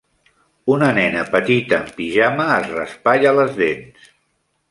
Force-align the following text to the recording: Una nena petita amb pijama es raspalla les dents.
Una 0.75 0.87
nena 0.99 1.25
petita 1.35 1.77
amb 1.79 1.91
pijama 1.99 2.47
es 2.55 2.73
raspalla 2.79 3.37
les 3.41 3.55
dents. 3.63 4.11